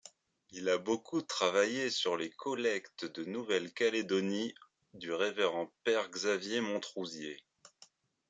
[0.49, 4.55] Il a beaucoup travaillé sur les collectes de Nouvelle-Calédonie
[4.95, 7.43] du Révérend Père Xavier Montrouzier.